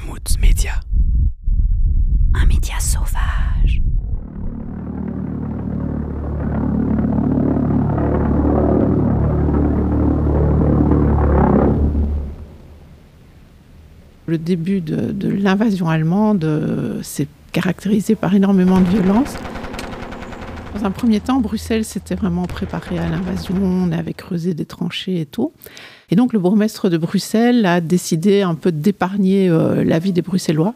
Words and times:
Mammouth 0.00 0.38
Média. 0.40 0.72
Un 2.34 2.46
média 2.46 2.78
sauvage. 2.78 3.82
Le 14.26 14.38
début 14.38 14.80
de, 14.80 15.10
de 15.10 15.28
l'invasion 15.28 15.88
allemande 15.88 16.44
euh, 16.44 17.02
s'est 17.02 17.28
caractérisé 17.52 18.14
par 18.14 18.34
énormément 18.34 18.80
de 18.80 18.88
violence. 18.88 19.36
Dans 20.74 20.84
un 20.84 20.90
premier 20.90 21.18
temps, 21.20 21.40
Bruxelles 21.40 21.84
s'était 21.84 22.14
vraiment 22.14 22.44
préparé 22.44 22.98
à 22.98 23.08
l'invasion, 23.08 23.54
on 23.60 23.90
avait 23.90 24.12
creusé 24.14 24.54
des 24.54 24.64
tranchées 24.64 25.20
et 25.20 25.26
tout. 25.26 25.52
Et 26.10 26.16
donc 26.16 26.32
le 26.32 26.38
bourgmestre 26.38 26.88
de 26.88 26.96
Bruxelles 26.96 27.66
a 27.66 27.80
décidé 27.82 28.40
un 28.42 28.54
peu 28.54 28.72
d'épargner 28.72 29.48
euh, 29.50 29.84
la 29.84 29.98
vie 29.98 30.12
des 30.12 30.22
Bruxellois. 30.22 30.74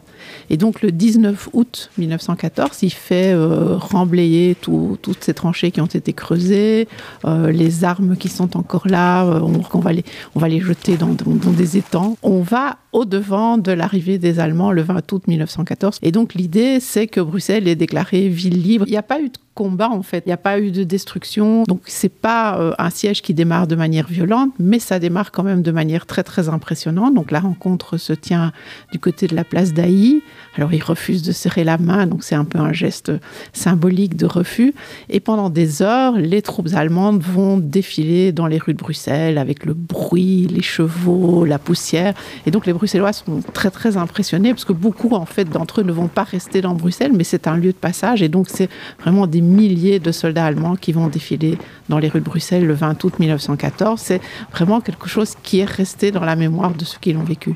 Et 0.51 0.57
donc 0.57 0.81
le 0.83 0.91
19 0.91 1.49
août 1.53 1.89
1914, 1.97 2.83
il 2.83 2.91
fait 2.91 3.33
euh, 3.33 3.75
remblayer 3.77 4.55
tout- 4.55 4.97
toutes 5.01 5.23
ces 5.23 5.33
tranchées 5.33 5.71
qui 5.71 5.81
ont 5.81 5.85
été 5.87 6.13
creusées, 6.13 6.87
euh, 7.25 7.51
les 7.51 7.83
armes 7.83 8.15
qui 8.15 8.29
sont 8.29 8.57
encore 8.57 8.87
là, 8.87 9.25
euh, 9.25 9.39
on, 9.73 9.79
va 9.79 10.47
les, 10.49 10.59
jeter 10.61 10.97
dans 10.97 11.07
des 11.13 11.77
étangs. 11.77 12.17
On 12.21 12.41
va 12.41 12.77
au-devant 12.91 13.57
de 13.57 13.71
l'arrivée 13.71 14.19
des 14.19 14.39
Allemands 14.39 14.71
le 14.71 14.83
20 14.83 15.11
août 15.13 15.23
1914. 15.27 15.97
Et 16.03 16.11
donc 16.11 16.35
l'idée, 16.35 16.79
c'est 16.79 17.07
que 17.07 17.21
Bruxelles 17.21 17.67
est 17.67 17.75
déclarée 17.75 18.27
ville 18.27 18.61
libre. 18.61 18.85
Il 18.87 18.91
n'y 18.91 18.97
a 18.97 19.03
pas 19.03 19.19
eu 19.19 19.29
de 19.29 19.37
combat 19.53 19.89
en 19.89 20.01
fait, 20.01 20.23
il 20.25 20.29
n'y 20.29 20.33
a 20.33 20.37
pas 20.37 20.59
eu 20.59 20.71
de 20.71 20.83
destruction. 20.83 21.63
Donc 21.63 21.81
c'est 21.85 22.09
pas 22.09 22.59
euh, 22.59 22.73
un 22.77 22.89
siège 22.89 23.21
qui 23.21 23.33
démarre 23.33 23.67
de 23.67 23.75
manière 23.75 24.07
violente, 24.07 24.51
mais 24.59 24.79
ça 24.79 24.99
démarre 24.99 25.31
quand 25.31 25.43
même 25.43 25.61
de 25.61 25.71
manière 25.71 26.05
très 26.05 26.23
très 26.23 26.49
impressionnante. 26.49 27.13
Donc 27.13 27.31
la 27.31 27.39
rencontre 27.39 27.97
se 27.97 28.13
tient 28.13 28.51
du 28.91 28.99
côté 28.99 29.27
de 29.27 29.35
la 29.35 29.43
place 29.43 29.73
d'Ailly. 29.73 30.23
Alors 30.55 30.73
il 30.73 30.83
refuse 30.83 31.23
de 31.23 31.31
serrer 31.31 31.63
la 31.63 31.77
main, 31.77 32.07
donc 32.07 32.23
c'est 32.23 32.35
un 32.35 32.45
peu 32.45 32.59
un 32.59 32.73
geste 32.73 33.11
symbolique 33.53 34.15
de 34.15 34.25
refus. 34.25 34.73
Et 35.09 35.19
pendant 35.19 35.49
des 35.49 35.81
heures, 35.81 36.17
les 36.17 36.41
troupes 36.41 36.69
allemandes 36.73 37.21
vont 37.21 37.57
défiler 37.57 38.31
dans 38.31 38.47
les 38.47 38.57
rues 38.57 38.73
de 38.73 38.79
Bruxelles 38.79 39.37
avec 39.37 39.65
le 39.65 39.73
bruit, 39.73 40.47
les 40.47 40.61
chevaux, 40.61 41.45
la 41.45 41.59
poussière. 41.59 42.13
Et 42.45 42.51
donc 42.51 42.65
les 42.65 42.73
Bruxellois 42.73 43.13
sont 43.13 43.41
très 43.53 43.69
très 43.69 43.97
impressionnés 43.97 44.53
parce 44.53 44.65
que 44.65 44.73
beaucoup 44.73 45.13
en 45.13 45.25
fait 45.25 45.45
d'entre 45.45 45.81
eux 45.81 45.83
ne 45.83 45.91
vont 45.91 46.07
pas 46.07 46.23
rester 46.23 46.61
dans 46.61 46.73
Bruxelles, 46.73 47.11
mais 47.13 47.23
c'est 47.23 47.47
un 47.47 47.57
lieu 47.57 47.71
de 47.71 47.77
passage. 47.77 48.21
Et 48.21 48.29
donc 48.29 48.47
c'est 48.49 48.69
vraiment 48.99 49.27
des 49.27 49.42
milliers 49.43 49.99
de 49.99 50.11
soldats 50.11 50.45
allemands 50.45 50.75
qui 50.75 50.91
vont 50.91 51.07
défiler 51.07 51.57
dans 51.89 51.99
les 51.99 52.07
rues 52.07 52.19
de 52.19 52.25
Bruxelles 52.25 52.65
le 52.65 52.73
20 52.73 53.03
août 53.03 53.19
1914. 53.19 53.99
C'est 53.99 54.21
vraiment 54.51 54.81
quelque 54.81 55.07
chose 55.07 55.35
qui 55.43 55.59
est 55.59 55.69
resté 55.69 56.11
dans 56.11 56.23
la 56.23 56.35
mémoire 56.35 56.71
de 56.71 56.85
ceux 56.85 56.97
qui 56.99 57.13
l'ont 57.13 57.23
vécu. 57.23 57.55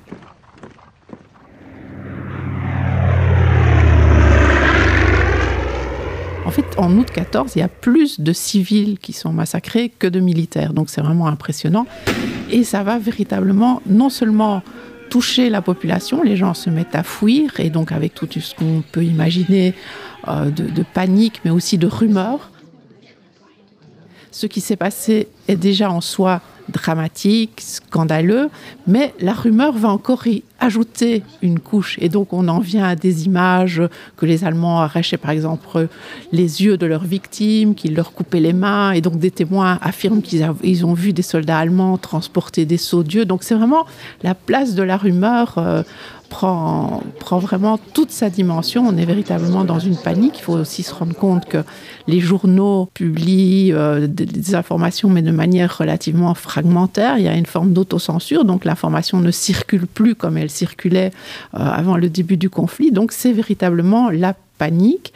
En 6.45 6.51
fait, 6.51 6.65
en 6.77 6.95
août 6.97 7.07
14, 7.13 7.51
il 7.55 7.59
y 7.59 7.61
a 7.61 7.67
plus 7.67 8.21
de 8.21 8.31
civils 8.31 8.99
qui 8.99 9.11
sont 9.11 9.33
massacrés 9.33 9.89
que 9.89 10.07
de 10.07 10.21
militaires. 10.21 10.73
Donc 10.73 10.89
c'est 10.89 11.01
vraiment 11.01 11.27
impressionnant. 11.27 11.85
Et 12.49 12.63
ça 12.63 12.83
va 12.83 12.97
véritablement 12.97 13.81
non 13.85 14.09
seulement 14.09 14.63
toucher 15.09 15.49
la 15.49 15.61
population, 15.61 16.23
les 16.23 16.35
gens 16.35 16.53
se 16.53 16.69
mettent 16.69 16.95
à 16.95 17.03
fuir, 17.03 17.59
et 17.59 17.69
donc 17.69 17.91
avec 17.91 18.13
tout 18.13 18.27
ce 18.31 18.55
qu'on 18.55 18.83
peut 18.91 19.03
imaginer 19.03 19.73
euh, 20.27 20.49
de, 20.49 20.69
de 20.69 20.83
panique, 20.83 21.41
mais 21.45 21.51
aussi 21.51 21.77
de 21.77 21.87
rumeurs. 21.87 22.51
Ce 24.31 24.45
qui 24.45 24.61
s'est 24.61 24.75
passé 24.75 25.27
est 25.47 25.55
déjà 25.55 25.91
en 25.91 26.01
soi 26.01 26.41
dramatique, 26.69 27.61
scandaleux, 27.61 28.49
mais 28.87 29.13
la 29.19 29.33
rumeur 29.33 29.73
va 29.73 29.89
encore 29.89 30.27
y 30.27 30.43
ajouter 30.59 31.23
une 31.41 31.59
couche. 31.59 31.97
Et 32.01 32.09
donc 32.09 32.33
on 32.33 32.47
en 32.47 32.59
vient 32.59 32.83
à 32.83 32.95
des 32.95 33.25
images 33.25 33.81
que 34.15 34.25
les 34.25 34.43
Allemands 34.43 34.81
arrachaient 34.81 35.17
par 35.17 35.31
exemple 35.31 35.87
les 36.31 36.63
yeux 36.63 36.77
de 36.77 36.85
leurs 36.85 37.03
victimes, 37.03 37.75
qu'ils 37.75 37.95
leur 37.95 38.11
coupaient 38.13 38.39
les 38.39 38.53
mains, 38.53 38.91
et 38.91 39.01
donc 39.01 39.19
des 39.19 39.31
témoins 39.31 39.77
affirment 39.81 40.21
qu'ils 40.21 40.85
ont 40.85 40.93
vu 40.93 41.13
des 41.13 41.21
soldats 41.21 41.59
allemands 41.59 41.97
transporter 41.97 42.65
des 42.65 42.77
sceaux 42.77 43.03
d'yeux. 43.03 43.25
Donc 43.25 43.43
c'est 43.43 43.55
vraiment 43.55 43.85
la 44.23 44.35
place 44.35 44.75
de 44.75 44.83
la 44.83 44.97
rumeur. 44.97 45.55
euh, 45.57 45.83
prend, 46.29 47.01
prend 47.19 47.39
vraiment 47.39 47.79
toute 47.93 48.11
sa 48.11 48.29
dimension. 48.29 48.85
On 48.87 48.97
est 48.97 49.05
véritablement 49.05 49.63
dans 49.63 49.79
une 49.79 49.97
panique. 49.97 50.39
Il 50.39 50.41
faut 50.41 50.53
aussi 50.53 50.83
se 50.83 50.93
rendre 50.93 51.15
compte 51.15 51.45
que 51.45 51.59
les 52.07 52.19
journaux 52.19 52.89
publient 52.93 53.73
euh, 53.73 54.07
des, 54.07 54.55
informations, 54.55 55.09
mais 55.09 55.21
de 55.21 55.31
manière 55.31 55.77
relativement 55.77 56.33
fragmentaire. 56.33 57.17
Il 57.17 57.23
y 57.23 57.27
a 57.27 57.35
une 57.35 57.45
forme 57.45 57.73
d'autocensure, 57.73 58.45
donc 58.45 58.65
l'information 58.65 59.19
ne 59.19 59.31
circule 59.31 59.87
plus 59.87 60.15
comme 60.15 60.37
elle 60.37 60.49
circulait 60.49 61.11
euh, 61.53 61.59
avant 61.59 61.97
le 61.97 62.09
début 62.09 62.37
du 62.37 62.49
conflit. 62.49 62.91
Donc 62.91 63.11
c'est 63.11 63.33
véritablement 63.33 64.09
la 64.09 64.33
panique. 64.57 65.13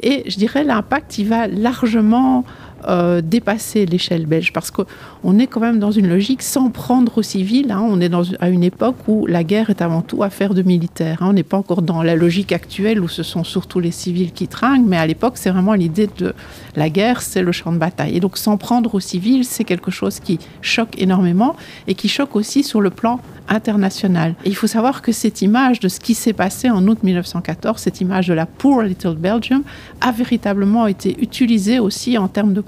Et 0.00 0.28
je 0.28 0.36
dirais 0.36 0.64
l'impact, 0.64 1.18
il 1.18 1.28
va 1.28 1.46
largement 1.46 2.44
euh, 2.88 3.20
dépasser 3.20 3.86
l'échelle 3.86 4.26
belge 4.26 4.52
parce 4.52 4.70
qu'on 4.70 5.38
est 5.38 5.46
quand 5.46 5.60
même 5.60 5.78
dans 5.78 5.90
une 5.90 6.08
logique 6.08 6.42
sans 6.42 6.70
prendre 6.70 7.18
aux 7.18 7.22
civils. 7.22 7.70
hein. 7.70 7.82
On 7.86 8.00
est 8.00 8.08
dans, 8.08 8.22
à 8.40 8.48
une 8.48 8.64
époque 8.64 8.96
où 9.08 9.26
la 9.26 9.44
guerre 9.44 9.70
est 9.70 9.82
avant 9.82 10.02
tout 10.02 10.22
affaire 10.22 10.54
de 10.54 10.62
militaires. 10.62 11.18
hein. 11.22 11.28
On 11.30 11.32
n'est 11.32 11.42
pas 11.42 11.56
encore 11.56 11.82
dans 11.82 12.02
la 12.02 12.16
logique 12.16 12.52
actuelle 12.52 13.00
où 13.00 13.08
ce 13.08 13.22
sont 13.22 13.44
surtout 13.44 13.80
les 13.80 13.90
civils 13.90 14.32
qui 14.32 14.48
trinquent, 14.48 14.86
mais 14.86 14.96
à 14.96 15.06
l'époque, 15.06 15.34
c'est 15.36 15.50
vraiment 15.50 15.74
l'idée 15.74 16.08
de 16.18 16.34
la 16.76 16.90
guerre, 16.90 17.22
c'est 17.22 17.42
le 17.42 17.52
champ 17.52 17.72
de 17.72 17.78
bataille. 17.78 18.16
Et 18.16 18.20
donc, 18.20 18.36
s'en 18.36 18.56
prendre 18.56 18.94
aux 18.94 19.00
civils, 19.00 19.44
c'est 19.44 19.64
quelque 19.64 19.90
chose 19.90 20.20
qui 20.20 20.38
choque 20.62 21.00
énormément 21.00 21.56
et 21.86 21.94
qui 21.94 22.08
choque 22.08 22.36
aussi 22.36 22.62
sur 22.62 22.80
le 22.80 22.90
plan 22.90 23.20
international. 23.48 24.34
Et 24.44 24.48
il 24.48 24.56
faut 24.56 24.66
savoir 24.66 25.02
que 25.02 25.12
cette 25.12 25.42
image 25.42 25.78
de 25.80 25.88
ce 25.88 26.00
qui 26.00 26.14
s'est 26.14 26.32
passé 26.32 26.70
en 26.70 26.86
août 26.88 26.98
1914, 27.02 27.78
cette 27.80 28.00
image 28.00 28.28
de 28.28 28.34
la 28.34 28.46
Poor 28.46 28.82
Little 28.82 29.16
Belgium, 29.16 29.62
a 30.00 30.12
véritablement 30.12 30.86
été 30.86 31.16
utilisée 31.20 31.78
aussi 31.78 32.16
en 32.16 32.28
termes 32.28 32.54
de 32.54 32.60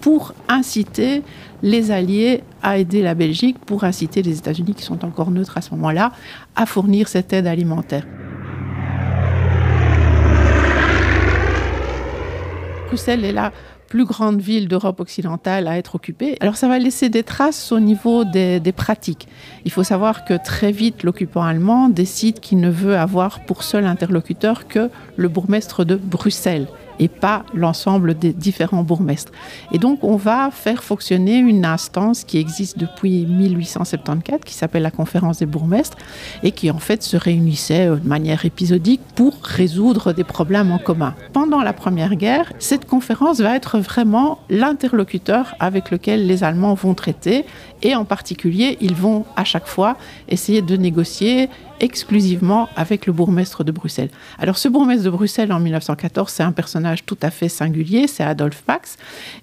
pour 0.00 0.34
inciter 0.48 1.22
les 1.62 1.90
Alliés 1.90 2.42
à 2.62 2.78
aider 2.78 3.02
la 3.02 3.14
Belgique, 3.14 3.58
pour 3.58 3.84
inciter 3.84 4.22
les 4.22 4.38
États-Unis, 4.38 4.74
qui 4.74 4.82
sont 4.82 5.04
encore 5.04 5.30
neutres 5.30 5.58
à 5.58 5.60
ce 5.60 5.70
moment-là, 5.72 6.12
à 6.56 6.66
fournir 6.66 7.08
cette 7.08 7.32
aide 7.32 7.46
alimentaire. 7.46 8.06
Bruxelles 12.86 13.24
est 13.24 13.32
la 13.32 13.52
plus 13.88 14.04
grande 14.04 14.40
ville 14.40 14.68
d'Europe 14.68 15.00
occidentale 15.00 15.66
à 15.66 15.78
être 15.78 15.94
occupée. 15.94 16.36
Alors 16.40 16.56
ça 16.56 16.68
va 16.68 16.78
laisser 16.78 17.08
des 17.08 17.22
traces 17.22 17.72
au 17.72 17.80
niveau 17.80 18.24
des 18.24 18.72
pratiques. 18.76 19.28
Il 19.64 19.70
faut 19.70 19.82
savoir 19.82 20.24
que 20.24 20.34
très 20.34 20.72
vite, 20.72 21.02
l'occupant 21.02 21.42
allemand 21.42 21.88
décide 21.88 22.40
qu'il 22.40 22.60
ne 22.60 22.70
veut 22.70 22.96
avoir 22.96 23.40
pour 23.40 23.62
seul 23.62 23.86
interlocuteur 23.86 24.68
que 24.68 24.90
le 25.16 25.28
bourgmestre 25.28 25.84
de 25.84 25.96
Bruxelles 25.96 26.66
et 26.98 27.08
pas 27.08 27.44
l'ensemble 27.54 28.18
des 28.18 28.32
différents 28.32 28.82
bourgmestres. 28.82 29.32
Et 29.72 29.78
donc, 29.78 30.02
on 30.02 30.16
va 30.16 30.50
faire 30.50 30.82
fonctionner 30.82 31.38
une 31.38 31.64
instance 31.64 32.24
qui 32.24 32.38
existe 32.38 32.78
depuis 32.78 33.26
1874, 33.26 34.40
qui 34.44 34.54
s'appelle 34.54 34.82
la 34.82 34.90
conférence 34.90 35.38
des 35.38 35.46
bourgmestres, 35.46 35.96
et 36.42 36.52
qui 36.52 36.70
en 36.70 36.78
fait 36.78 37.02
se 37.02 37.16
réunissait 37.16 37.88
euh, 37.88 37.96
de 37.96 38.08
manière 38.08 38.44
épisodique 38.44 39.00
pour 39.14 39.34
résoudre 39.42 40.12
des 40.12 40.24
problèmes 40.24 40.70
en 40.70 40.78
commun. 40.78 41.14
Pendant 41.32 41.62
la 41.62 41.72
Première 41.72 42.16
Guerre, 42.16 42.52
cette 42.58 42.86
conférence 42.86 43.40
va 43.40 43.54
être 43.54 43.78
vraiment 43.78 44.38
l'interlocuteur 44.48 45.54
avec 45.60 45.90
lequel 45.90 46.26
les 46.26 46.44
Allemands 46.44 46.74
vont 46.74 46.94
traiter, 46.94 47.44
et 47.82 47.94
en 47.94 48.04
particulier, 48.04 48.78
ils 48.80 48.94
vont 48.94 49.24
à 49.36 49.44
chaque 49.44 49.66
fois 49.66 49.96
essayer 50.28 50.62
de 50.62 50.76
négocier 50.76 51.48
exclusivement 51.80 52.68
avec 52.76 53.06
le 53.06 53.12
bourgmestre 53.12 53.64
de 53.64 53.72
Bruxelles. 53.72 54.10
Alors 54.38 54.58
ce 54.58 54.68
bourgmestre 54.68 55.04
de 55.04 55.10
Bruxelles 55.10 55.52
en 55.52 55.60
1914, 55.60 56.30
c'est 56.30 56.42
un 56.42 56.52
personnage 56.52 57.04
tout 57.04 57.18
à 57.22 57.30
fait 57.30 57.48
singulier, 57.48 58.06
c'est 58.06 58.24
Adolphe 58.24 58.62
Max, 58.66 58.96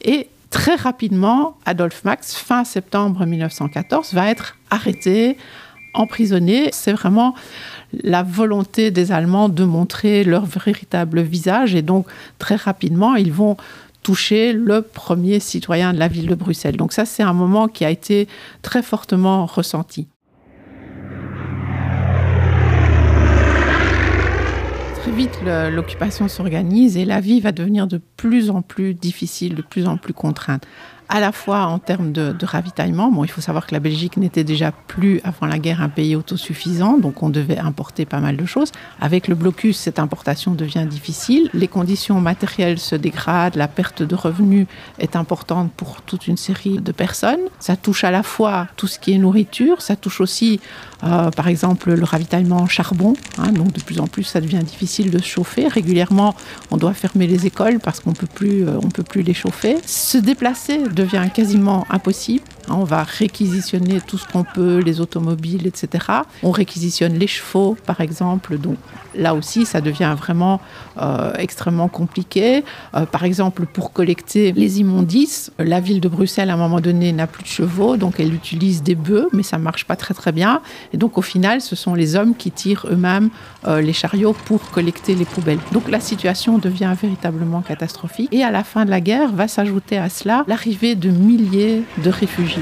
et 0.03 0.28
très 0.50 0.75
rapidement, 0.75 1.57
Adolphe 1.66 2.03
Max, 2.03 2.35
fin 2.35 2.63
septembre 2.63 3.25
1914, 3.25 4.13
va 4.13 4.29
être 4.29 4.57
arrêté, 4.69 5.38
emprisonné. 5.94 6.70
C'est 6.72 6.91
vraiment 6.91 7.35
la 8.03 8.23
volonté 8.23 8.91
des 8.91 9.11
Allemands 9.11 9.49
de 9.49 9.64
montrer 9.64 10.23
leur 10.23 10.46
véritable 10.46 11.22
visage, 11.22 11.76
et 11.76 11.81
donc 11.81 12.08
très 12.40 12.55
rapidement, 12.55 13.16
ils 13.16 13.31
vont 13.31 13.58
toucher 14.05 14.53
le 14.53 14.84
premier 14.84 15.40
citoyen 15.40 15.91
de 15.91 15.97
la 15.97 16.07
ville 16.07 16.28
de 16.28 16.35
Bruxelles. 16.35 16.78
Donc 16.78 16.93
ça, 16.93 17.05
c'est 17.05 17.23
un 17.23 17.34
moment 17.34 17.67
qui 17.67 17.84
a 17.84 17.90
été 17.90 18.28
très 18.61 18.84
fortement 18.84 19.47
ressenti. 19.47 20.07
Très 25.02 25.11
vite, 25.11 25.40
l'occupation 25.72 26.28
s'organise 26.28 26.97
et 26.97 27.05
la 27.05 27.19
vie 27.19 27.41
va 27.41 27.52
devenir 27.52 27.87
de 27.87 27.99
plus 28.16 28.52
en 28.52 28.61
plus 28.61 28.93
difficile, 28.93 29.55
de 29.55 29.63
plus 29.63 29.87
en 29.87 29.97
plus 29.97 30.13
contrainte. 30.13 30.67
À 31.09 31.19
la 31.19 31.31
fois 31.31 31.66
en 31.66 31.79
termes 31.79 32.11
de, 32.11 32.34
ravitaillement. 32.43 33.11
Bon, 33.11 33.23
il 33.23 33.29
faut 33.29 33.41
savoir 33.41 33.66
que 33.67 33.73
la 33.73 33.79
Belgique 33.79 34.17
n'était 34.17 34.43
déjà 34.43 34.72
plus, 34.72 35.22
avant 35.23 35.47
la 35.47 35.59
guerre, 35.59 35.81
un 35.81 35.90
pays 35.90 36.16
autosuffisant, 36.16 36.97
donc 36.97 37.23
on 37.23 37.29
devait 37.29 37.57
importer 37.57 38.05
pas 38.05 38.19
mal 38.19 38.37
de 38.37 38.46
choses. 38.46 38.72
Avec 39.02 39.28
le 39.28 39.35
blocus, 39.35 39.78
cette 39.78 39.99
importation 39.99 40.53
devient 40.53 40.85
difficile. 40.87 41.49
Les 41.53 41.67
conditions 41.67 42.19
matérielles 42.22 42.79
se 42.79 42.96
dégradent, 42.96 43.55
la 43.55 43.67
perte 43.67 44.03
de 44.03 44.16
revenus 44.16 44.67
est 44.99 45.16
importante 45.16 45.72
pour 45.73 46.02
toute 46.02 46.28
une 46.28 46.37
série 46.37 46.78
de 46.79 46.91
personnes. 46.91 47.41
Ça 47.59 47.75
touche 47.75 48.03
à 48.03 48.11
la 48.11 48.23
fois 48.23 48.67
tout 48.75 48.87
ce 48.87 48.99
qui 48.99 49.13
est 49.13 49.17
nourriture, 49.17 49.81
ça 49.81 49.96
touche 49.96 50.22
aussi 50.22 50.59
euh, 51.03 51.29
par 51.31 51.47
exemple, 51.47 51.93
le 51.93 52.03
ravitaillement 52.03 52.57
en 52.57 52.67
charbon. 52.67 53.13
Hein, 53.37 53.52
donc, 53.52 53.73
de 53.73 53.81
plus 53.81 53.99
en 53.99 54.07
plus, 54.07 54.23
ça 54.23 54.41
devient 54.41 54.63
difficile 54.63 55.11
de 55.11 55.19
se 55.19 55.25
chauffer. 55.25 55.67
Régulièrement, 55.67 56.35
on 56.72 56.78
doit 56.78 56.93
fermer 56.93 57.28
les 57.28 57.46
écoles 57.46 57.79
parce 57.79 57.99
qu'on 57.99 58.13
euh, 58.41 58.79
on 58.84 58.90
peut 58.90 59.03
plus 59.03 59.22
les 59.22 59.34
chauffer. 59.34 59.78
Se 59.85 60.17
déplacer 60.17 60.79
devient 60.95 61.29
quasiment 61.33 61.85
impossible. 61.91 62.54
Hein, 62.70 62.76
on 62.78 62.84
va 62.84 63.03
réquisitionner 63.03 64.02
tout 64.02 64.17
ce 64.17 64.28
qu'on 64.28 64.44
peut, 64.44 64.79
les 64.79 65.00
automobiles, 65.02 65.67
etc. 65.67 66.06
On 66.44 66.52
réquisitionne 66.52 67.14
les 67.14 67.28
chevaux, 67.28 67.78
par 67.85 68.02
exemple. 68.02 68.58
Donc 68.58 68.78
là 69.16 69.34
aussi, 69.34 69.66
ça 69.66 69.82
devient 69.82 70.16
vraiment 70.17 70.59
euh, 71.02 71.34
extrêmement 71.38 71.88
compliqué. 71.88 72.64
Euh, 72.96 73.06
par 73.06 73.23
exemple, 73.23 73.66
pour 73.66 73.94
collecter 73.94 74.52
les 74.52 74.79
immondices, 74.79 75.52
la 75.59 75.79
ville 75.79 76.02
de 76.02 76.09
Bruxelles, 76.09 76.50
à 76.50 76.53
un 76.53 76.58
moment 76.58 76.82
donné, 76.82 77.12
n'a 77.14 77.28
plus 77.28 77.44
de 77.44 77.47
chevaux, 77.47 77.97
donc 77.97 78.20
elle 78.20 78.34
utilise 78.34 78.84
des 78.84 78.96
bœufs, 78.96 79.28
mais 79.34 79.44
ça 79.44 79.58
marche 79.58 79.85
pas 79.85 79.96
très 79.96 80.14
très 80.14 80.32
bien. 80.32 80.62
Et 80.94 80.97
donc 80.97 81.17
au 81.17 81.22
final, 81.22 81.62
ce 81.62 81.76
sont 81.76 81.94
les 81.94 82.16
hommes 82.16 82.35
qui 82.35 82.52
tirent 82.52 82.85
eux-mêmes 82.90 83.29
euh, 83.67 83.82
les 83.82 83.94
chariots 83.94 84.35
pour 84.46 84.70
collecter 84.72 85.16
les 85.16 85.26
poubelles. 85.26 85.59
Donc 85.72 85.90
la 85.90 86.00
situation 86.00 86.58
devient 86.58 86.94
véritablement 87.00 87.62
catastrophique. 87.62 88.29
Et 88.32 88.44
à 88.44 88.52
la 88.52 88.64
fin 88.64 88.85
de 88.85 88.90
la 88.90 89.02
guerre, 89.02 89.32
va 89.32 89.47
s'ajouter 89.47 89.97
à 89.97 90.09
cela 90.09 90.44
l'arrivée 90.47 90.96
de 90.96 91.09
milliers 91.09 91.84
de 92.03 92.09
réfugiés. 92.09 92.54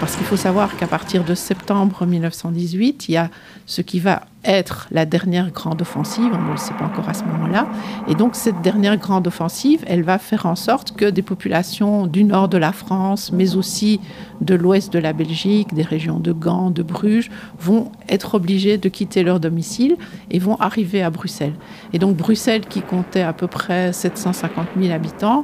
Parce 0.00 0.16
qu'il 0.16 0.26
faut 0.26 0.36
savoir 0.36 0.76
qu'à 0.76 0.86
partir 0.86 1.24
de 1.24 1.34
septembre 1.34 2.06
1918, 2.06 3.08
il 3.08 3.12
y 3.12 3.16
a 3.16 3.30
ce 3.66 3.82
qui 3.82 4.00
va 4.00 4.22
être 4.44 4.88
la 4.90 5.04
dernière 5.04 5.50
grande 5.50 5.82
offensive, 5.82 6.30
on 6.32 6.42
ne 6.42 6.50
le 6.52 6.56
sait 6.56 6.74
pas 6.74 6.86
encore 6.86 7.08
à 7.08 7.14
ce 7.14 7.24
moment-là. 7.24 7.66
Et 8.08 8.14
donc 8.14 8.34
cette 8.34 8.62
dernière 8.62 8.96
grande 8.96 9.26
offensive, 9.26 9.84
elle 9.86 10.02
va 10.02 10.18
faire 10.18 10.46
en 10.46 10.56
sorte 10.56 10.92
que 10.92 11.04
des 11.04 11.22
populations 11.22 12.06
du 12.06 12.24
nord 12.24 12.48
de 12.48 12.58
la 12.58 12.72
France, 12.72 13.32
mais 13.32 13.56
aussi 13.56 14.00
de 14.40 14.54
l'ouest 14.54 14.92
de 14.92 14.98
la 14.98 15.12
Belgique, 15.12 15.74
des 15.74 15.82
régions 15.82 16.18
de 16.18 16.32
Gand, 16.32 16.70
de 16.70 16.82
Bruges, 16.82 17.30
vont 17.58 17.92
être 18.08 18.34
obligées 18.34 18.78
de 18.78 18.88
quitter 18.88 19.22
leur 19.22 19.40
domicile 19.40 19.96
et 20.30 20.38
vont 20.38 20.56
arriver 20.56 21.02
à 21.02 21.10
Bruxelles. 21.10 21.54
Et 21.92 21.98
donc 21.98 22.16
Bruxelles, 22.16 22.66
qui 22.66 22.80
comptait 22.80 23.22
à 23.22 23.32
peu 23.32 23.46
près 23.46 23.92
750 23.92 24.68
000 24.80 24.92
habitants, 24.92 25.42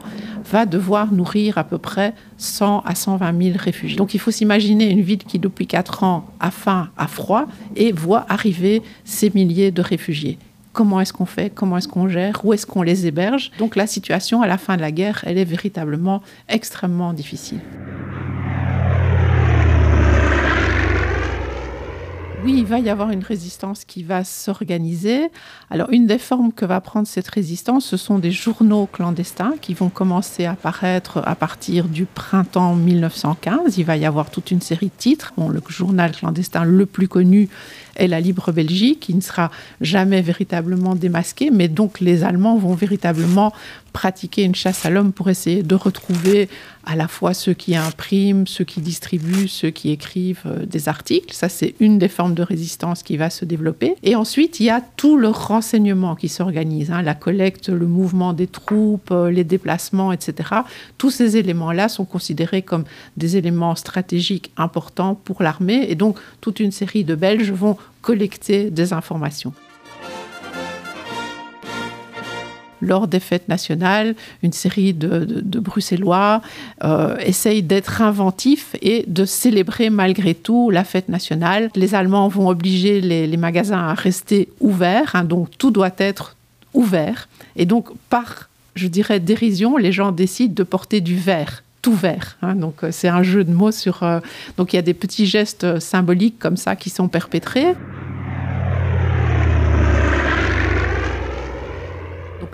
va 0.50 0.66
devoir 0.66 1.12
nourrir 1.12 1.58
à 1.58 1.64
peu 1.64 1.78
près 1.78 2.14
100 2.38 2.80
à 2.80 2.94
120 2.94 3.42
000 3.42 3.56
réfugiés. 3.58 3.96
Donc 3.96 4.14
il 4.14 4.20
faut 4.20 4.30
s'imaginer 4.30 4.90
une 4.90 5.02
ville 5.02 5.18
qui 5.18 5.38
depuis 5.38 5.66
4 5.66 6.04
ans 6.04 6.26
a 6.40 6.50
faim, 6.50 6.90
a 6.96 7.06
froid 7.06 7.46
et 7.74 7.92
voit 7.92 8.26
arriver 8.28 8.82
ces 9.04 9.30
milliers 9.30 9.70
de 9.70 9.82
réfugiés. 9.82 10.38
Comment 10.72 11.00
est-ce 11.00 11.12
qu'on 11.12 11.26
fait? 11.26 11.50
Comment 11.54 11.78
est-ce 11.78 11.88
qu'on 11.88 12.08
gère? 12.08 12.44
Où 12.44 12.52
est-ce 12.52 12.66
qu'on 12.66 12.82
les 12.82 13.06
héberge? 13.06 13.50
Donc 13.58 13.76
la 13.76 13.86
situation 13.86 14.42
à 14.42 14.46
la 14.46 14.58
fin 14.58 14.76
de 14.76 14.82
la 14.82 14.92
guerre, 14.92 15.22
elle 15.26 15.38
est 15.38 15.44
véritablement 15.44 16.22
extrêmement 16.48 17.12
difficile. 17.12 17.60
oui, 22.46 22.55
il 22.66 22.70
va 22.70 22.80
y 22.80 22.90
avoir 22.90 23.12
une 23.12 23.22
résistance 23.22 23.84
qui 23.84 24.02
va 24.02 24.24
s'organiser. 24.24 25.28
Alors, 25.70 25.88
une 25.92 26.08
des 26.08 26.18
formes 26.18 26.52
que 26.52 26.64
va 26.64 26.80
prendre 26.80 27.06
cette 27.06 27.28
résistance, 27.28 27.86
ce 27.86 27.96
sont 27.96 28.18
des 28.18 28.32
journaux 28.32 28.88
clandestins 28.92 29.54
qui 29.60 29.72
vont 29.72 29.88
commencer 29.88 30.46
à 30.46 30.52
apparaître 30.52 31.22
à 31.24 31.36
partir 31.36 31.84
du 31.84 32.06
printemps 32.06 32.74
1915. 32.74 33.78
Il 33.78 33.84
va 33.84 33.96
y 33.96 34.04
avoir 34.04 34.30
toute 34.30 34.50
une 34.50 34.60
série 34.60 34.86
de 34.86 34.98
titres. 34.98 35.32
Bon, 35.36 35.48
le 35.48 35.62
journal 35.68 36.10
clandestin 36.10 36.64
le 36.64 36.86
plus 36.86 37.06
connu 37.06 37.48
est 37.94 38.08
la 38.08 38.20
Libre 38.20 38.50
Belgique, 38.50 38.98
qui 38.98 39.14
ne 39.14 39.20
sera 39.20 39.52
jamais 39.80 40.20
véritablement 40.20 40.96
démasqué, 40.96 41.50
mais 41.52 41.68
donc 41.68 42.00
les 42.00 42.24
Allemands 42.24 42.56
vont 42.56 42.74
véritablement 42.74 43.52
pratiquer 43.92 44.42
une 44.42 44.54
chasse 44.54 44.84
à 44.84 44.90
l'homme 44.90 45.12
pour 45.12 45.30
essayer 45.30 45.62
de 45.62 45.74
retrouver 45.74 46.50
à 46.84 46.96
la 46.96 47.08
fois 47.08 47.32
ceux 47.32 47.54
qui 47.54 47.74
impriment, 47.74 48.46
ceux 48.46 48.64
qui 48.64 48.80
distribuent, 48.80 49.48
ceux 49.48 49.70
qui 49.70 49.90
écrivent 49.90 50.42
euh, 50.44 50.66
des 50.66 50.88
articles. 50.88 51.34
Ça, 51.34 51.48
c'est 51.48 51.74
une 51.80 51.98
des 51.98 52.08
formes 52.08 52.34
de 52.34 52.42
résistance 52.42 52.55
qui 53.04 53.16
va 53.16 53.30
se 53.30 53.44
développer. 53.44 53.96
Et 54.02 54.16
ensuite, 54.16 54.60
il 54.60 54.66
y 54.66 54.70
a 54.70 54.80
tout 54.80 55.16
le 55.16 55.28
renseignement 55.28 56.14
qui 56.14 56.28
s'organise, 56.28 56.90
hein, 56.90 57.02
la 57.02 57.14
collecte, 57.14 57.68
le 57.68 57.86
mouvement 57.86 58.32
des 58.32 58.46
troupes, 58.46 59.10
euh, 59.10 59.30
les 59.30 59.44
déplacements, 59.44 60.12
etc. 60.12 60.50
Tous 60.98 61.10
ces 61.10 61.36
éléments-là 61.36 61.88
sont 61.88 62.04
considérés 62.04 62.62
comme 62.62 62.84
des 63.16 63.36
éléments 63.36 63.74
stratégiques 63.74 64.50
importants 64.56 65.14
pour 65.14 65.42
l'armée. 65.42 65.86
Et 65.88 65.94
donc, 65.94 66.18
toute 66.40 66.60
une 66.60 66.72
série 66.72 67.04
de 67.04 67.14
Belges 67.14 67.50
vont 67.50 67.76
collecter 68.02 68.70
des 68.70 68.92
informations. 68.92 69.52
Lors 72.86 73.08
des 73.08 73.20
fêtes 73.20 73.48
nationales, 73.48 74.14
une 74.42 74.52
série 74.52 74.94
de, 74.94 75.60
Bruxellois 75.60 76.40
euh, 76.84 77.16
essayent 77.18 77.62
d'être 77.62 78.02
inventifs 78.02 78.76
et 78.80 79.04
de 79.06 79.24
célébrer 79.24 79.90
malgré 79.90 80.34
tout 80.34 80.70
la 80.70 80.84
fête 80.84 81.08
nationale. 81.08 81.70
Les 81.74 81.94
Allemands 81.94 82.28
vont 82.28 82.48
obliger 82.48 83.00
les, 83.00 83.36
magasins 83.36 83.88
à 83.88 83.94
rester 83.94 84.48
ouverts, 84.60 85.10
hein, 85.14 85.24
donc 85.24 85.50
tout 85.58 85.70
doit 85.70 85.94
être 85.98 86.36
ouvert. 86.72 87.28
Et 87.56 87.66
donc, 87.66 87.88
par, 88.08 88.48
je 88.74 88.86
dirais, 88.86 89.20
dérision, 89.20 89.76
les 89.76 89.92
gens 89.92 90.10
décident 90.10 90.54
de 90.54 90.62
porter 90.62 91.00
du 91.00 91.16
vert 91.16 91.62
tout 91.82 91.94
vert. 91.94 92.36
Hein, 92.42 92.56
donc 92.56 92.82
euh, 92.82 92.88
c'est 92.90 93.06
un 93.06 93.22
jeu 93.22 93.44
de 93.44 93.52
mots 93.52 93.70
sur. 93.70 94.02
Euh, 94.02 94.18
donc 94.56 94.72
il 94.72 94.76
y 94.76 94.78
a 94.78 94.82
des 94.82 94.94
petits 94.94 95.26
gestes 95.26 95.78
symboliques 95.78 96.38
comme 96.38 96.56
ça 96.56 96.74
qui 96.74 96.90
sont 96.90 97.06
perpétrés. 97.06 97.74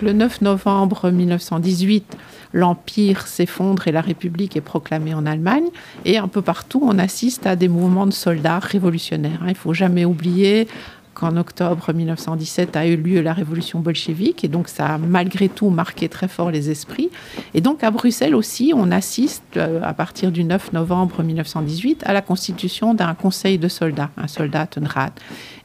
Le 0.03 0.13
9 0.13 0.41
novembre 0.41 1.09
1918, 1.09 2.17
l'Empire 2.51 3.25
s'effondre 3.25 3.87
et 3.87 3.91
la 3.91 4.01
République 4.01 4.55
est 4.55 4.61
proclamée 4.61 5.13
en 5.13 5.25
Allemagne. 5.25 5.65
Et 6.05 6.17
un 6.17 6.27
peu 6.27 6.41
partout, 6.41 6.81
on 6.83 6.99
assiste 6.99 7.47
à 7.47 7.55
des 7.55 7.67
mouvements 7.67 8.05
de 8.05 8.13
soldats 8.13 8.59
révolutionnaires. 8.59 9.39
Hein. 9.41 9.47
Il 9.47 9.53
ne 9.53 9.55
faut 9.55 9.73
jamais 9.73 10.05
oublier 10.05 10.67
qu'en 11.13 11.37
octobre 11.37 11.93
1917 11.93 12.75
a 12.75 12.87
eu 12.87 12.97
lieu 12.97 13.21
la 13.21 13.33
révolution 13.33 13.79
bolchevique 13.79 14.43
et 14.43 14.47
donc 14.47 14.67
ça 14.67 14.95
a 14.95 14.97
malgré 14.97 15.49
tout 15.49 15.69
marqué 15.69 16.09
très 16.09 16.27
fort 16.27 16.51
les 16.51 16.69
esprits. 16.69 17.09
Et 17.53 17.61
donc 17.61 17.83
à 17.83 17.91
Bruxelles 17.91 18.35
aussi, 18.35 18.73
on 18.75 18.91
assiste 18.91 19.43
euh, 19.57 19.79
à 19.83 19.93
partir 19.93 20.31
du 20.31 20.43
9 20.43 20.73
novembre 20.73 21.23
1918 21.23 22.03
à 22.05 22.13
la 22.13 22.21
constitution 22.21 22.93
d'un 22.93 23.13
conseil 23.13 23.57
de 23.57 23.67
soldats, 23.67 24.09
un 24.17 24.27
soldatenrat. 24.27 25.11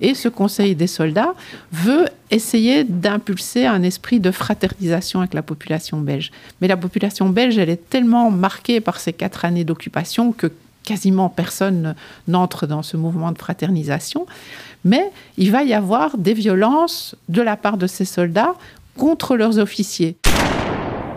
Et 0.00 0.14
ce 0.14 0.28
conseil 0.28 0.74
des 0.74 0.86
soldats 0.86 1.34
veut 1.72 2.06
essayer 2.30 2.84
d'impulser 2.84 3.66
un 3.66 3.82
esprit 3.82 4.20
de 4.20 4.30
fraternisation 4.30 5.20
avec 5.20 5.34
la 5.34 5.42
population 5.42 6.00
belge. 6.00 6.30
Mais 6.60 6.68
la 6.68 6.76
population 6.76 7.28
belge, 7.28 7.58
elle 7.58 7.70
est 7.70 7.88
tellement 7.88 8.30
marquée 8.30 8.80
par 8.80 9.00
ces 9.00 9.12
quatre 9.12 9.44
années 9.44 9.64
d'occupation 9.64 10.32
que 10.32 10.50
quasiment 10.88 11.28
personne 11.28 11.94
n'entre 12.28 12.66
dans 12.66 12.82
ce 12.82 12.96
mouvement 12.96 13.30
de 13.30 13.38
fraternisation. 13.38 14.24
Mais 14.86 15.10
il 15.36 15.52
va 15.52 15.62
y 15.62 15.74
avoir 15.74 16.16
des 16.16 16.32
violences 16.32 17.14
de 17.28 17.42
la 17.42 17.58
part 17.58 17.76
de 17.76 17.86
ces 17.86 18.06
soldats 18.06 18.54
contre 18.96 19.36
leurs 19.36 19.58
officiers. 19.58 20.16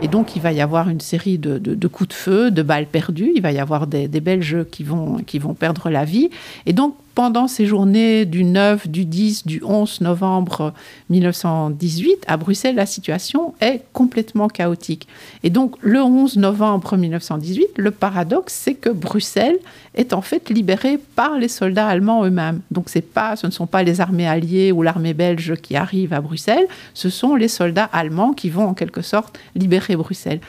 Et 0.01 0.10
donc, 0.10 0.36
il 0.36 0.41
va 0.41 0.51
y 0.51 0.60
avoir 0.60 0.89
une 0.89 1.00
série 1.00 1.38
de, 1.38 1.88
coups 1.88 2.10
de 2.10 2.13
feu, 2.13 2.51
de 2.51 2.63
balles 2.63 2.88
perdues. 2.88 3.31
Il 3.34 3.41
va 3.41 3.53
y 3.53 3.60
avoir 3.60 3.88
des, 3.88 4.10
des 4.10 4.19
Belges 4.19 4.65
qui 4.72 4.84
vont, 4.84 5.17
qui 5.25 5.39
vont 5.39 5.53
perdre 5.53 5.89
la 5.89 6.03
vie. 6.03 6.29
Et 6.65 6.74
donc, 6.74 6.95
pendant 7.15 7.48
ces 7.48 7.65
journées 7.65 8.25
du 8.25 8.44
9, 8.44 8.88
du 8.88 9.06
10, 9.06 9.46
du 9.46 9.62
11 9.63 10.01
novembre 10.01 10.74
1918, 11.10 12.24
à 12.27 12.38
Bruxelles, 12.38 12.75
la 12.75 12.86
situation 12.86 13.53
est 13.62 13.82
complètement 13.94 14.48
chaotique. 14.48 15.08
Et 15.44 15.50
donc, 15.50 15.75
le 15.82 16.01
11 16.01 16.38
novembre 16.38 16.98
1918, 16.98 17.68
le 17.77 17.91
paradoxe, 17.91 18.53
c'est 18.53 18.75
que 18.75 18.89
Bruxelles 18.89 19.58
est 19.96 20.13
en 20.13 20.22
fait 20.22 20.50
libérée 20.50 21.00
par 21.15 21.38
les 21.38 21.50
soldats 21.50 21.88
allemands 21.88 22.24
eux-mêmes. 22.24 22.62
Donc, 22.72 22.89
pas, 23.13 23.36
ce 23.36 23.48
ne 23.48 23.51
sont 23.51 23.68
pas 23.68 23.84
les 23.84 24.01
armées 24.01 24.27
alliées 24.27 24.72
ou 24.72 24.82
l'armée 24.82 25.13
belge 25.13 25.56
qui 25.56 25.75
arrivent 25.75 26.13
à 26.13 26.22
Bruxelles, 26.22 26.68
ce 26.94 27.10
sont 27.10 27.36
les 27.36 27.48
soldats 27.48 27.89
allemands 27.91 28.34
qui 28.34 28.50
vont 28.50 28.68
en 28.68 28.74
quelque 28.74 29.01
sorte 29.01 29.38
libérer 29.56 29.96
Bruxelles 29.96 30.39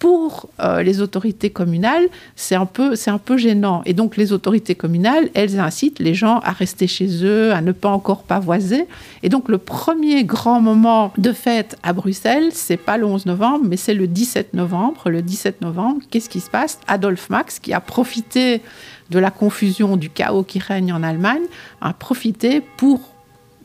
pour 0.00 0.48
euh, 0.60 0.82
les 0.82 1.02
autorités 1.02 1.50
communales, 1.50 2.08
c'est 2.34 2.54
un, 2.54 2.64
peu, 2.64 2.94
un 3.06 3.18
peu 3.18 3.36
gênant. 3.36 3.82
Et 3.84 3.92
donc 3.92 4.16
les 4.16 4.32
autorités 4.32 4.74
communales, 4.74 5.28
elles 5.34 5.60
incitent 5.60 5.98
les 5.98 6.14
gens 6.14 6.38
à 6.38 6.52
rester 6.52 6.86
chez 6.86 7.22
eux, 7.22 7.52
à 7.52 7.60
ne 7.60 7.70
pas 7.70 7.90
encore 7.90 8.22
pavoiser. 8.22 8.86
Et 9.22 9.28
donc 9.28 9.48
le 9.50 9.58
premier 9.58 10.24
grand 10.24 10.62
moment 10.62 11.12
de 11.18 11.32
fête 11.32 11.76
à 11.82 11.92
Bruxelles, 11.92 12.48
c'est 12.52 12.78
pas 12.78 12.96
le 12.96 13.04
11 13.04 13.26
novembre, 13.26 13.66
mais 13.68 13.76
c'est 13.76 13.94
le 13.94 14.06
17 14.06 14.54
novembre. 14.54 15.10
Le 15.10 15.20
17 15.20 15.60
novembre, 15.60 16.00
qu'est-ce 16.10 16.30
qui 16.30 16.40
se 16.40 16.50
passe? 16.50 16.80
Adolphe 16.88 17.28
Max, 17.28 17.58
qui 17.58 17.74
a 17.74 17.80
profité 17.80 18.62
de 19.10 19.18
la 19.18 19.30
confusion, 19.30 19.98
du 19.98 20.08
chaos 20.08 20.44
qui 20.44 20.60
règne 20.60 20.94
en 20.94 21.02
Allemagne, 21.02 21.42
a 21.82 21.92
profité 21.92 22.62
pour 22.78 23.00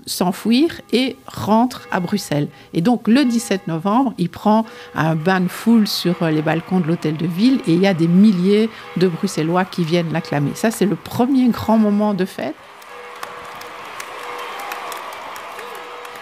s'enfuir 0.06 0.82
et 0.92 1.16
rentre 1.28 1.88
à 1.92 2.00
Bruxelles. 2.00 2.48
Et 2.74 2.82
donc 2.82 3.08
le 3.08 3.26
17 3.26 3.68
novembre, 3.68 4.14
il 4.18 4.30
prend 4.30 4.66
un 4.94 5.16
bain 5.16 5.42
de 5.42 5.48
foule 5.48 5.88
sur 5.88 6.26
les 6.26 6.42
balcons 6.42 6.80
de 6.80 6.88
l'hôtel 6.88 7.18
de 7.18 7.28
ville 7.28 7.60
et 7.68 7.74
il 7.74 7.82
y 7.82 7.88
a 7.88 7.94
des 7.94 8.08
milliers 8.08 8.70
de 8.98 9.08
Bruxellois 9.08 9.66
qui 9.66 9.84
viennent 9.84 10.12
l'acclamer. 10.12 10.52
Ça, 10.56 10.72
c'est 10.72 10.86
le 10.86 10.96
premier 10.96 11.48
grand 11.50 11.78
moment 11.78 12.14
de 12.14 12.26
fête. 12.26 12.56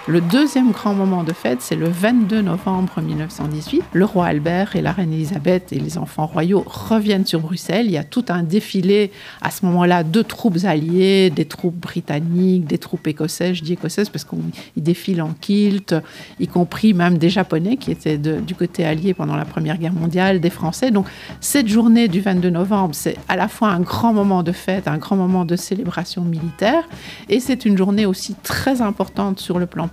Le 0.06 0.20
deuxième 0.20 0.72
grand 0.72 0.94
moment 0.94 1.24
de 1.24 1.32
fête, 1.32 1.62
c'est 1.62 1.78
le 1.78 1.88
22 1.88 2.42
novembre 2.42 3.00
1918. 3.00 3.84
Le 3.94 4.04
roi 4.04 4.26
Albert 4.26 4.76
et 4.76 4.82
la 4.82 4.92
reine 4.92 5.14
Elisabeth 5.14 5.72
et 5.72 5.80
les 5.80 5.98
enfants 5.98 6.26
royaux 6.26 6.62
reviennent 6.68 7.26
sur 7.26 7.40
Bruxelles. 7.40 7.86
Il 7.86 7.94
y 7.94 7.98
a 7.98 8.04
tout 8.04 8.26
un 8.28 8.44
défilé 8.44 9.12
à 9.42 9.50
ce 9.50 9.66
moment-là 9.66 10.04
de 10.04 10.22
troupes 10.22 10.58
alliées, 10.66 11.30
des 11.30 11.46
troupes 11.46 11.78
britanniques, 11.78 12.66
des 12.66 12.80
troupes 12.80 13.08
écossaises. 13.08 13.56
Je 13.56 13.64
dis 13.64 13.74
écossaises 13.74 14.10
parce 14.10 14.26
qu'ils 14.26 14.84
défilent 14.84 15.22
en 15.22 15.32
kilt, 15.40 15.96
y 16.38 16.48
compris 16.48 16.94
même 16.94 17.18
des 17.18 17.30
Japonais 17.30 17.78
qui 17.78 17.90
étaient 17.90 18.18
du 18.18 18.56
côté 18.56 18.84
allié 18.84 19.14
pendant 19.14 19.38
la 19.38 19.46
Première 19.46 19.78
Guerre 19.78 19.94
mondiale, 19.94 20.42
des 20.42 20.50
Français. 20.50 20.92
Donc 20.92 21.08
cette 21.40 21.70
journée 21.70 22.10
du 22.10 22.20
22 22.20 22.50
novembre, 22.50 22.94
c'est 22.94 23.16
à 23.30 23.38
la 23.38 23.48
fois 23.48 23.70
un 23.70 23.80
grand 23.80 24.12
moment 24.12 24.44
de 24.44 24.52
fête, 24.52 24.90
un 24.90 24.98
grand 24.98 25.16
moment 25.16 25.46
de 25.46 25.56
célébration 25.56 26.24
militaire, 26.26 26.84
et 27.30 27.40
c'est 27.40 27.64
une 27.64 27.78
journée 27.78 28.06
aussi 28.06 28.36
très 28.44 28.82
importante 28.82 29.40
sur 29.40 29.60
le 29.60 29.66
plan 29.66 29.88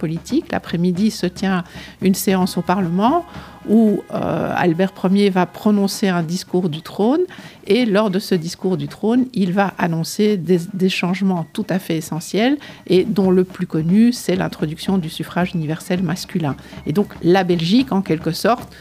L'après-midi 0.51 1.11
se 1.11 1.27
tient 1.27 1.65
une 2.03 2.15
séance 2.15 2.57
au 2.57 2.63
Parlement 2.63 3.25
où 3.69 4.03
euh, 4.13 4.53
Albert 4.57 4.93
Ier 5.11 5.31
va 5.31 5.47
prononcer 5.47 6.09
un 6.09 6.23
discours 6.23 6.69
du 6.69 6.83
trône 6.83 7.21
et 7.67 7.85
lors 7.85 8.11
de 8.11 8.19
ce 8.19 8.35
discours 8.35 8.77
du 8.77 8.89
trône, 8.89 9.27
il 9.35 9.53
va 9.53 9.75
annoncer 9.79 10.37
des, 10.37 10.89
changements 10.89 11.47
tout 11.53 11.67
à 11.69 11.79
fait 11.79 11.97
essentiels 11.97 12.59
et 12.87 13.05
dont 13.05 13.31
le 13.31 13.45
plus 13.45 13.67
connu, 13.67 14.13
c'est 14.13 14.37
l'introduction 14.37 14.99
du 14.99 15.11
suffrage 15.11 15.55
universel 15.55 16.03
masculin. 16.03 16.57
Et 16.87 16.93
donc 16.93 17.13
la 17.23 17.45
Belgique, 17.45 17.93
en 17.93 18.03
quelque 18.03 18.33
sorte, 18.33 18.73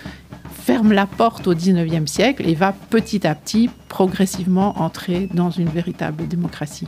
ferme 0.51 0.93
la 0.93 1.05
porte 1.05 1.47
au 1.47 1.53
19e 1.53 2.07
siècle 2.07 2.47
et 2.47 2.55
va 2.55 2.73
petit 2.89 3.27
à 3.27 3.35
petit, 3.35 3.69
progressivement 3.89 4.79
entrer 4.81 5.29
dans 5.33 5.51
une 5.51 5.69
véritable 5.69 6.27
démocratie. 6.27 6.87